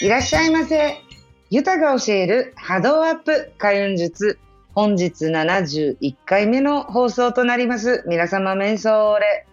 [0.00, 1.02] いらっしゃいませ。
[1.48, 4.38] ユタが教える波動アップ開運術。
[4.74, 8.04] 本日71回目の放送となります。
[8.06, 9.46] 皆様、瞑想れ。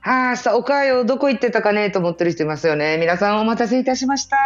[0.00, 2.98] はあ、さ、おかよ、どこ行ってたかねと思ってる人いますよね。
[2.98, 4.36] 皆さんお待たせいたしました。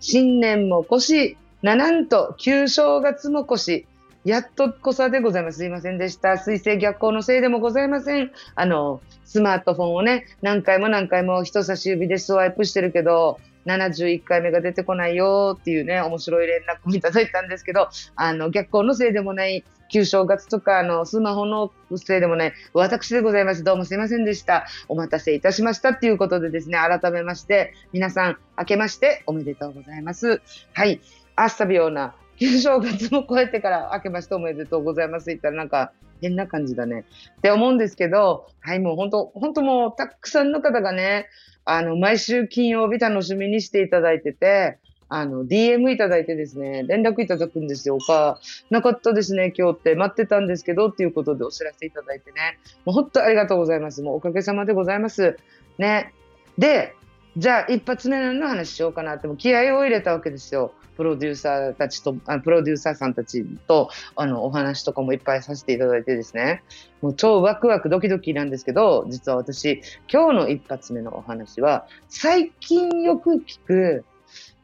[0.00, 3.86] 新年も越し、ななんと、旧正月も越し、
[4.24, 5.58] やっとこさでございます。
[5.58, 6.38] すいませんでした。
[6.38, 8.32] 水星逆行のせいでもございません。
[8.54, 23.64] あの、スマートフォンをね、何回も何回も人差し指でスワイプしてるけど、71回目が出てこないよっていうね、面白い連絡もいただいたんですけど、あの、逆行のせいでもない、旧正月とか、あの、スマホのせいでもない、私でございます。
[23.64, 24.66] どうもすいませんでした。
[24.88, 30.40] お待たせいたしましたっていうことでですね、改めまして、皆さん、明けましておめでとうございます。
[30.72, 31.00] はい。
[31.36, 35.92] アスタビオな旧正月も超えてから明けましておめでとうございます言ったらなんか
[36.24, 37.04] 変な感じだね
[37.38, 41.26] って思うんですけど、はい、もう本当、本当もうたくさんの方がね、
[41.64, 47.98] あの、毎週金曜日楽しみにしていただいてて、あの、DM いただいてですね、連絡いただくんですよ。
[47.98, 48.40] か、
[48.70, 54.02] なかったですね、今日って待ってたんですけどっていうことでお知らせいただいてね、もう本当ありがとうございます。
[54.02, 55.36] もうおかげさまでございます。
[55.78, 56.12] ね。
[56.58, 56.94] で、
[57.36, 60.72] じゃあ一発目の話しようかなっても気合を入れたわけですよ。
[60.96, 66.62] プロデューサーたちと、あプロデューサーさんたちとあのお話とかもいっぱいさせていただいてですね、
[67.02, 74.04] もう超ワクワクドキドキなんですけど、実は私、今日の一発目のお話は、最近よく聞く、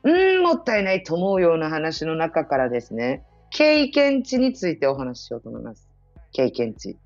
[0.04, 5.88] うん、もったいないと思うような話の中からですね、経験値についてお話ししようと思います。
[6.32, 6.96] 経験値。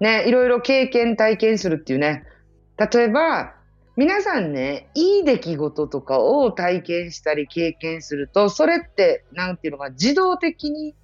[0.00, 2.24] ね、いろいろ経験、体験するっていうね。
[2.78, 3.54] 例えば、
[3.96, 10.94] 皆さんね、いい出来事とかを体験したり経験すると、それって、なんていうのか、自動的に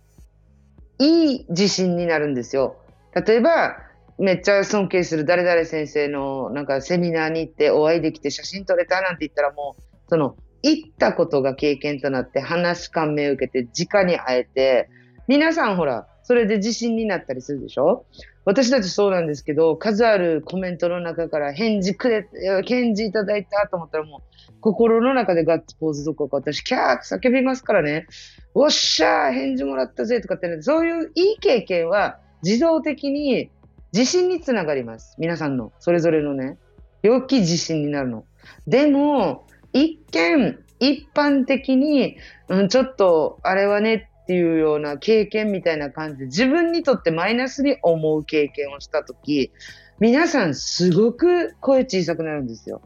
[0.99, 2.77] いい自信になるんですよ。
[3.15, 3.79] 例えば、
[4.19, 14.91] めっちゃ尊敬する誰々先生のなんかセミナーに行ってお会いできて写真撮れたなんて言ったらもう、その、行ったことが経験となって話感銘を受けて直に会えて、
[15.29, 18.05] 皆さんほら、それで自信になったりするでしょ？
[18.45, 22.29] 私たちそうなんですけど、数あるコメントの中から返事くれ、
[22.65, 28.07] 返事いただいたと思ったらもう、心の中でガッツポーズどこか私、キャーって叫びますからね。
[28.55, 33.51] おっしゃー返事もらったぜとかってね、そういういい経験は自動的に
[33.93, 35.15] 自信につながります。
[35.19, 36.59] 皆さんの、それぞれのね、
[37.03, 38.25] 良き自信になるの。
[38.67, 42.17] でも、一見、一般的に、
[42.49, 49.53] うん、ちょっと、あれはねっていうような経験みたいな感じで、自分にとってマイナスに思う経験をしたとき、
[49.99, 52.83] 皆さんすごく声小さくなるんですよ。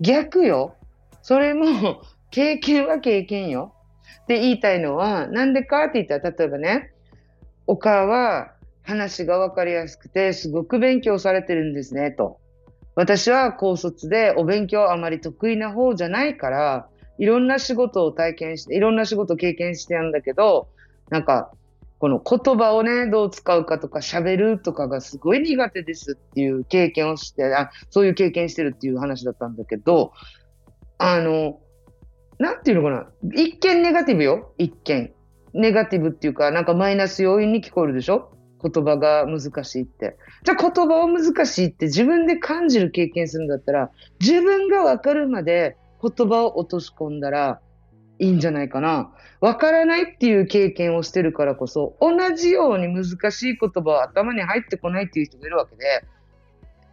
[0.00, 0.76] 逆よ。
[1.22, 3.72] それも、経験は経験よ。
[4.24, 6.92] って言いたいのは、なんでかって言ったら、例えばね、
[7.66, 12.38] お母は話がわかりやすくて、すごく勉強されてるんですね、と。
[12.94, 20.68] 私は高卒でお勉強あまり得意な方じゃないから、いろんな仕事を体験して、いろんな仕事を経験してやるんだけど、
[21.10, 21.50] なんか、
[21.98, 30.12] この言葉をね、どう使うかとか喋るとかがすごい苦手ですっていう経験をして、あそういう経験してるっていう話だったんだけど、
[30.98, 31.58] あの、
[32.38, 33.06] なんていうのかな。
[33.32, 34.52] 一見ネガティブよ。
[34.58, 35.12] 一見。
[35.54, 38.30] ネガティブっていうか、なんかマイナス要因に聞こえるでしょ？
[38.62, 40.18] 言葉が難しいって。
[40.44, 43.90] じゃあ言葉を難しいって自分で感じる経験するんだったら、
[44.20, 47.60] 自分がわかるまで言葉を落とし込んだら
[48.18, 49.12] いいんじゃないかな。
[49.40, 56.04] わからないっていう経験をしてるからこそ、同じように難しい言葉は頭に入ってこないっていう人がいるわけで、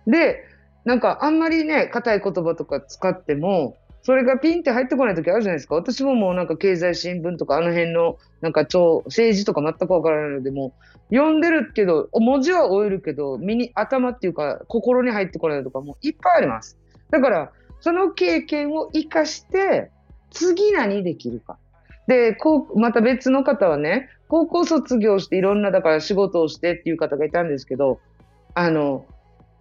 [0.08, 0.44] で、
[0.86, 5.76] なんかあんまりね、硬い言葉とか使っても、それがピンって入ってこない時あるじゃないですか。
[5.76, 10.76] 私ももうなんか経済新聞とかあの辺のなんか超政治とか全くわからないので、も
[11.10, 16.78] う読んでるけど、文字は終えるけど、身に頭っていうか心に入ってこないとかもいっぱいあります。
[17.12, 19.90] だから、その経験を活かして、
[20.34, 21.58] 次何できるか。
[22.08, 28.00] で、こう、また別の方はね、高校卒業していろんな、だから仕事をしてっていう方がいたんですけど、
[28.56, 29.06] あの、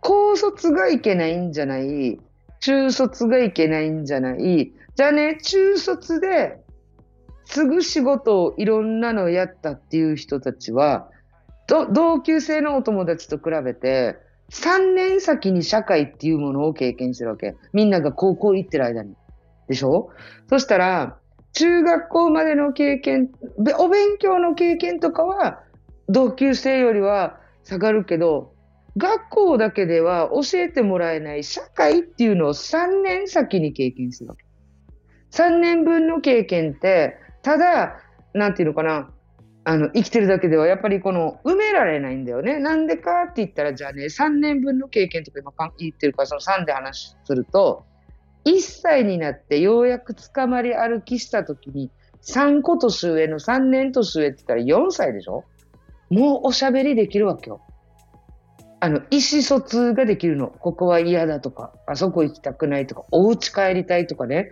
[0.00, 2.18] 高卒がいけないんじゃない、
[2.60, 6.58] 中卒がいけないんじゃない、じゃあね、中卒で
[7.44, 11.08] すぐ仕事をいろんなのやったっていう人たちは、
[11.92, 14.16] 同級生のお友達と比べて、
[14.50, 17.54] 3年先に社会っていうものを経験してるわけ。
[17.72, 19.14] みんなが高校行ってる間に。
[19.72, 20.10] でしょ？
[20.48, 21.18] そしたら、
[21.54, 23.30] 中学校までの経験、
[23.78, 25.62] お勉強の経験とかは
[26.08, 28.54] 同級生よりは下がるけど、
[28.96, 34.44] 学校だけでは教えてもらえない社会っていうのを3年先に経験するわけ。
[35.30, 38.00] 3年分の経験って、ただ、
[38.34, 39.10] なんていうのかな、
[39.64, 42.58] あの、生きてるだけではやっぱりこの埋められないんだよね。
[42.58, 47.86] なんでかって言ったら、じゃあね、3年分の経験とか今言ってるから、その3で話すると、
[48.44, 51.90] 1歳になってようやく捕まり歩きした時に、
[52.22, 55.44] 3個年上の3年年上って言ったら4歳でしょ？
[56.10, 57.60] もうおしゃべりできるわけよ。
[58.80, 60.48] あの、意思疎通ができるの。
[60.48, 64.50] ここは嫌だとか、あそこ行きたくないとか、お家帰りたいとかね、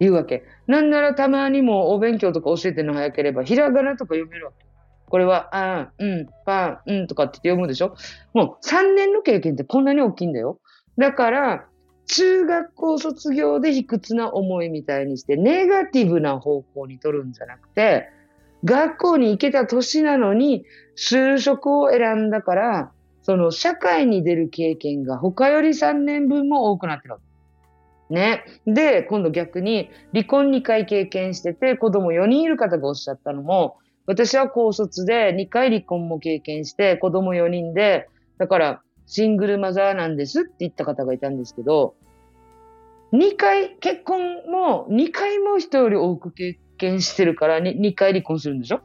[0.00, 0.44] 言うわけ。
[0.66, 4.64] なんならたまにもお勉強とか教えてるの早ければ、ひらがなとか読めるわけ。
[5.08, 7.94] これは、あん、うん、パン、うんとかって読むでしょ？
[8.34, 10.58] もう3年の経験ってこんなに大きいんだよ。
[10.98, 11.66] だから、
[12.06, 18.08] 中学校卒業で卑屈な思いみたいにして、ネガティブな方向に取るんじゃなくて、
[18.64, 20.64] 学校に行けた年なのに、
[20.96, 22.92] 就職を選んだから、
[23.22, 27.20] その社会に出る経験が他より3年分も多くなってるわ
[28.08, 28.14] け。
[28.14, 28.44] ね。
[28.66, 38.08] で、今度逆に離婚2回経験してて子供4人いる方がおっしゃったのも、私は高卒で2回離婚も経験して子供4人で、
[38.38, 41.94] だからシングルマザーなんですって言った方がいたんですけど、
[43.12, 48.80] 2回、結婚も2回も人より多く経験してるから 2, 2回離婚するんでしょ？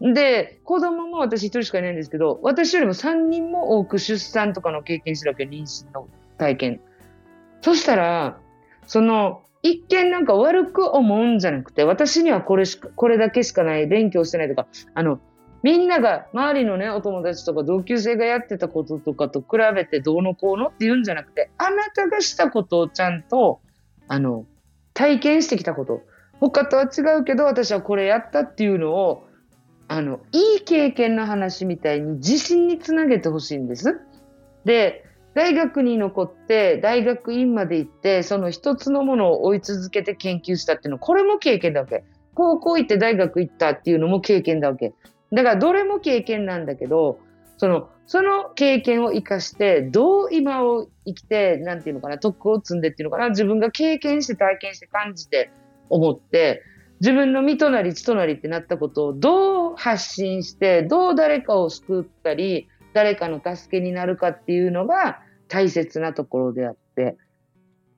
[0.00, 6.08] で、子供も私1人しかいないんですけど、私よりも3人も多く出産とかの経験してるわけ、妊娠の
[6.38, 6.80] 体験。
[7.62, 8.38] そしたら、
[8.86, 15.18] その、一見なんか悪く思うんじゃなくて、私にはこれしか、これだけしかない、勉強してないとか、あの、
[15.62, 23.60] みんなが、周りのね、お友達とか同級生がやってたこととかと比べてどうのこうのって言うんじゃなくて、あなたがしたことをちゃんと、
[24.06, 24.46] あの、
[24.94, 26.02] 体験してきたこと。
[26.40, 29.26] 他とは違うけど、私はこれやったっていうのを、
[29.88, 34.00] あの、いい経験の話みたいに自信につなげてほしいんです。
[34.64, 42.04] で、大学に残って、大学院まで行って、その一つのものを追い続けて研究したっていうの、これも経験だわけ。
[42.34, 44.92] 高校行って大学行ったっていうのも経験だわけ。
[45.32, 47.20] だからどれも経験なんだけど、
[47.58, 55.50] その、その経験を生かして、どう今を生きて、なんていうのかな、徳を積んでっていうのかな、自分が経験して体験して感じて
[55.90, 56.62] 思って、
[57.00, 67.16] 自分の身となり血となりってなったことをどう発信して、どう誰かを救ったり、誰かの助けになるかっていうのが大切なところであって。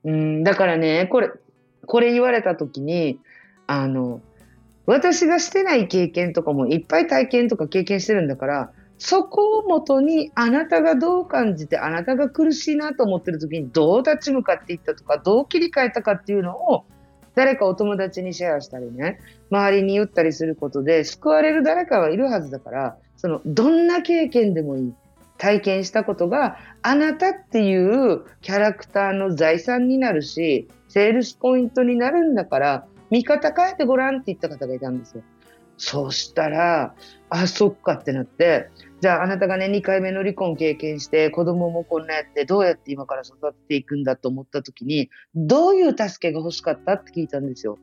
[0.03, 1.29] うん、だからね、これ、
[1.85, 3.19] これ言われた時に、
[3.67, 4.21] あの、
[4.85, 16.85] 私がしてない経験とかもいっぱい体験とか経験してるんだから、そこをもとにあなたがどう感じて、あなたが苦しいなと思ってる時にどう立ち向かっていったとか、どう切り替えたかっていうのを、
[17.33, 19.19] 誰かお友達にシェアしたりね、
[19.49, 24.93] 周りに言ったりすることで救われる誰かはいるはずだから、その、どんな経験でもいい。
[25.37, 35.23] 体験したことがあなたっていうキャラクターの財産になるし、セールスポイントになるんだから、見方変えてごらんって言った方がいたんですよ。
[35.77, 36.95] そしたら、
[37.29, 38.69] あ、そっかってなって、
[39.01, 47.79] じゃああなたがね、2回目の離婚経験して、子供もこんなやって、どうやって今から育てていくんだと思った時に、どういう助けが欲しかったって聞いたんですよ。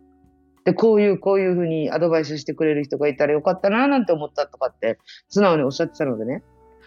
[0.65, 4.99] で、こういう、こういうふうにアドバイスしてくれる人がいたらよかったな、なんて思ったとかって、
[5.29, 6.43] 素直におっしゃってたのでね。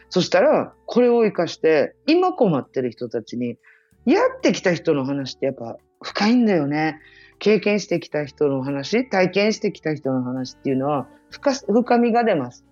[0.09, 3.57] そしたら、これを活かして、今困ってる人たちに、
[4.05, 6.99] やってきた人の話ってやっぱ深いんだよね。
[7.41, 12.65] 経験してきた人の話、体験してきた人の話っていうのは深深みが出ます。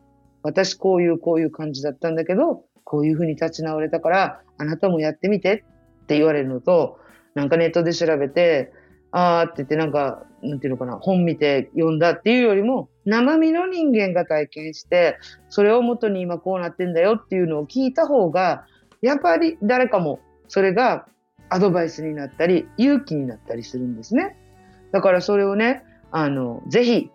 [0.44, 5.66] 私こういうこういう感じだったんだけど、こういうふうに立ち直れたから、あなたもやってみて
[6.04, 7.00] って言われるのと、
[7.34, 8.72] なんかネットで調べて、
[9.12, 15.18] あーって言ってなんか、なんていうのかな、本見て読んだっていうよりも、生身の人間が体験して、
[15.50, 18.66] それをもとに今こうなってんだよっていうのを聞いた方が、
[19.02, 21.08] やっぱり誰かもそれが
[21.50, 24.38] アドバイスになったり、勇気になったりするんですね。
[24.92, 27.12] だからそれをね、あの、ぜひ、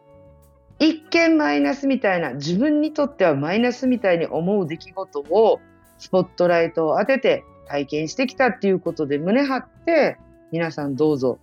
[0.79, 5.61] 一見マイナスみたいな、自分にとってはマイナスみたいに思う出来事を、
[5.99, 10.19] スポットライトを当てて体験してきたっていうことで胸張って、
[10.53, 11.39] 皆さんどうぞ、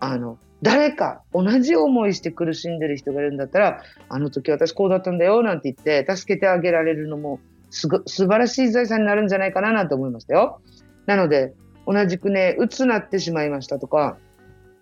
[0.00, 7.40] あの、誰か同じ思いして苦しんでる人がいるんだったら、あの時私こうだったんだよなんて言って助けてあげられるのも
[7.70, 10.60] すご素晴らしい財産になるんじゃないかななんて思いましたよ。
[11.06, 11.52] なので、
[11.86, 14.16] 同じくね、鬱なってしまいましたとか、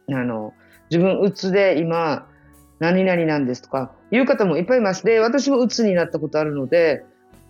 [0.09, 0.53] あの、
[0.93, 2.29] 自分うつで今、
[2.79, 5.05] 何々なんですとか、いう方もいっぱいいます。
[5.05, 7.03] で、私もうつになったことあるので、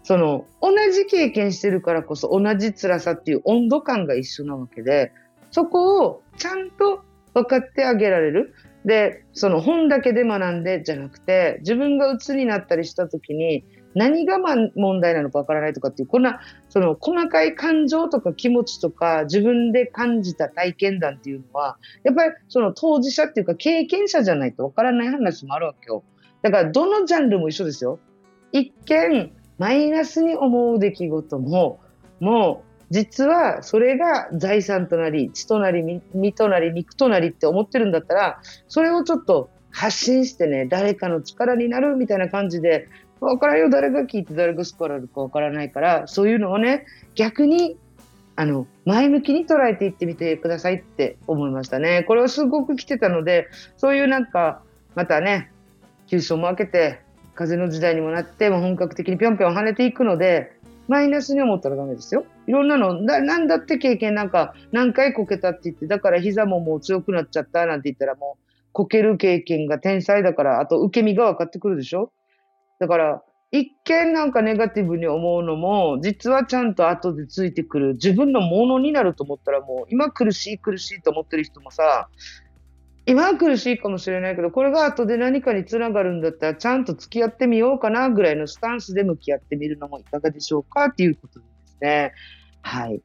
[0.05, 5.11] その、同じ経験してるからこそ同じ辛さっていう温度感が一緒なわけで、
[5.51, 7.03] そこをちゃんと
[7.35, 8.55] 分かってあげられる。
[8.85, 26.03] で、その本だけで学んでじゃなくて、自分が鬱になったりした時に、何がま問題なのかわからないとかっていう、こんな、その細かい感情とか気持ちとか自分で感じた体験談っていうのは、やっぱりその当事者っていうか経験者じゃないとわからない話もあるわけよ。
[26.43, 27.99] だからどのジャンルも一緒ですよ。
[28.53, 31.81] 一見、マイナスに思う出来事も、
[32.21, 35.83] もう実はそれが財産となり血となり
[36.13, 42.89] 身となり肉となりって思ってるんだったらそれをちょっと発信してね誰かの力になるみたいな感じで
[43.23, 47.77] 分からんよ誰が聞いて誰が救われるか分からないからそういうのをね逆に
[48.35, 52.03] あの前向きに捉えていってみてくださいって思いましたね。
[52.09, 54.63] これはすごく来てたのでそういうなんか
[54.95, 55.53] またね
[56.09, 57.01] 急所も開けて
[57.35, 60.53] 風の時代にもなってもう本格的にぴょんぴょん跳ねていくので
[60.89, 62.25] マイナスに思ったらダメですよ。
[62.49, 72.11] いろんなのだなんだって経験なんか何回こけたって言ってだから膝ももう強くなっちゃったなんて言ったらもうこける経験が天才だからあと受け身が分かってくるでしょ
[72.83, 73.23] だから
[73.53, 77.93] 一見なんかネガティブに思うのも、実はちゃんと後でついてくる。
[77.95, 82.09] 自分のものになると思ったらもう、今苦しい苦しいと思ってる人もさ、
[83.05, 92.13] 今は苦しいかもしれないけど、これが後で何かにつながるんだったら、ちゃんと付き合ってみようかなぐらいのスタンスで向き合ってみるのもいかがでしょうかっていうことですね。
[92.63, 93.03] はい。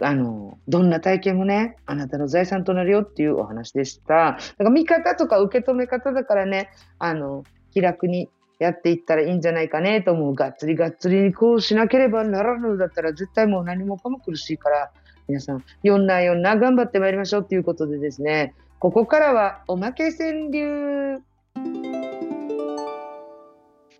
[0.00, 4.14] あの、どんな体験もね、あなたの財産となるよっていうお話でした。
[4.14, 6.70] だから見方とか受け止め方だからね、
[7.00, 7.42] あの、
[7.72, 10.34] 気楽にやっていったらいいんじゃないかねと思う。
[10.34, 14.90] がっつりがっつりにこうしなければならぬだったら絶対もう何もかも苦しいから、
[15.28, 21.22] 皆さん、4な4な頑張ってまいりましょうということでですね、ここからはおまけ川柳。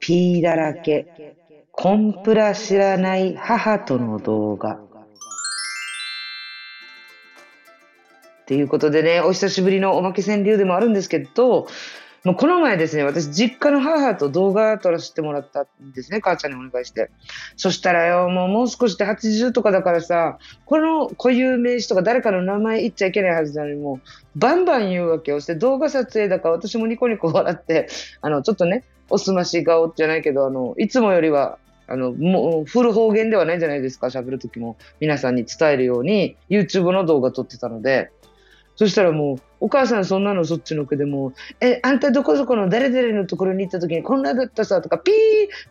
[0.01, 1.37] P だらけ。
[1.71, 4.75] コンプラ知らない母との動画。
[4.75, 4.79] っ
[8.47, 11.69] ていうことでね、お久しぶりのおまけ川柳でもあるんですけど、
[12.25, 17.11] もうこの前ですね、私、実家の母と動画撮らせてもらったんですね、母ちゃんにお願いして。
[17.57, 24.09] そしたらよ、もうもう少しで80とかだからさ、この固有名詞とか誰かの名前言っちゃいけないはずなのに、もう、
[24.39, 27.89] バンバン言うわけをして、動画撮影だから私もニコニコ笑って、
[28.21, 34.77] あの、ちょっとね、おすまし顔じゃないけど、あの、いつもよりは、あの、もう、フル方言ではないじゃないですか、喋るときも。
[35.01, 38.11] 皆さんに伝えるように、YouTube の動画撮ってたので、
[38.77, 45.15] そしたらもう、お母さんそんなのそっちのけでも、え、あんたどこそこの誰々のところに行った時にこんなだったさとか、ピー、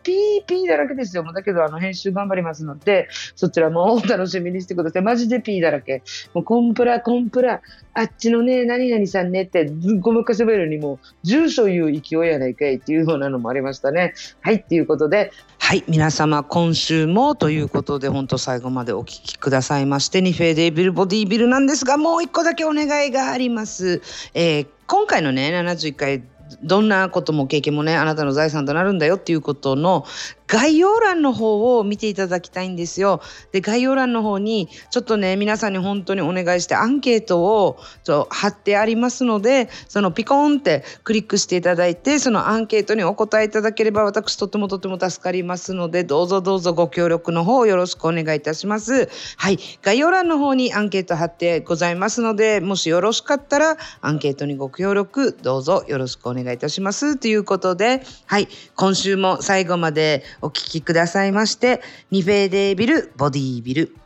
[0.02, 1.24] ピー、ピーだらけですよ。
[1.24, 5.02] もうだけど、あの、編集頑張りますので、そちらもお楽しみにしてください。
[5.02, 6.02] マジでピーだらけ。
[6.34, 7.62] もうコンプラ、コンプラ、
[7.94, 14.14] あっちのね、何々さんねって、ごまかせばいるにもう、住所言う勢いやないかいっていうようなのもありましたね。
[14.40, 15.32] はい、っていうことで、
[15.68, 24.00] はい、皆様今週もということで、本当最後までお聞きくださいまして、ニフェーデイビルボディービルなんですが、もう一個だけお願いがあります。
[24.32, 26.22] えー、今回のね、71回
[26.62, 30.06] どんなことも経験もねあなたの財産となるんだよっていうことの
[30.48, 33.20] 概要欄の方を見ていただきたいんですよ。
[33.52, 49.08] で概要欄の方にちょっとね皆さんに本当にお願いしてアンケートをちょ貼ってありますのでそのピコンってクリックしていただいてそのアンケートにお答えいただければ私とてもとても助かりますのでどうぞどうぞご協力の方よろしくお願いいたします。
[49.36, 57.18] はい概要欄の方にアンケート貼ってございますのでもしよろしかったらアンケートにご協力どうぞよろしくお願いいたします。
[57.18, 61.80] ということではい今週も最後までお聴きくださいまして、
[62.10, 63.96] ニフェーデービルボディービル。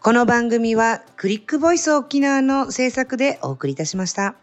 [0.00, 4.34] この番組はクリックボイス沖縄の制作でお送りいたしました。